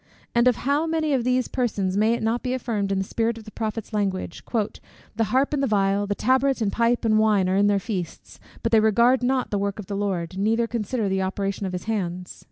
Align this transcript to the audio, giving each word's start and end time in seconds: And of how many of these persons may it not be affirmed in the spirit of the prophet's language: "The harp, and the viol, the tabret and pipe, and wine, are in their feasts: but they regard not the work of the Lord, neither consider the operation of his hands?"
And 0.33 0.47
of 0.47 0.55
how 0.55 0.87
many 0.87 1.13
of 1.13 1.23
these 1.23 1.47
persons 1.47 1.95
may 1.95 2.15
it 2.15 2.23
not 2.23 2.41
be 2.41 2.55
affirmed 2.55 2.91
in 2.91 2.97
the 2.97 3.03
spirit 3.05 3.37
of 3.37 3.43
the 3.43 3.51
prophet's 3.51 3.93
language: 3.93 4.43
"The 5.15 5.25
harp, 5.25 5.53
and 5.53 5.61
the 5.61 5.67
viol, 5.67 6.07
the 6.07 6.15
tabret 6.15 6.59
and 6.59 6.71
pipe, 6.71 7.05
and 7.05 7.19
wine, 7.19 7.47
are 7.47 7.55
in 7.55 7.67
their 7.67 7.77
feasts: 7.77 8.39
but 8.63 8.71
they 8.71 8.79
regard 8.79 9.21
not 9.21 9.51
the 9.51 9.59
work 9.59 9.77
of 9.77 9.85
the 9.85 9.95
Lord, 9.95 10.39
neither 10.39 10.65
consider 10.65 11.07
the 11.07 11.21
operation 11.21 11.67
of 11.67 11.73
his 11.73 11.83
hands?" 11.83 12.39